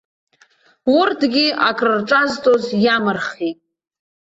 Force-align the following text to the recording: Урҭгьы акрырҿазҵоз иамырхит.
Урҭгьы 0.97 1.45
акрырҿазҵоз 1.67 2.65
иамырхит. 2.83 3.59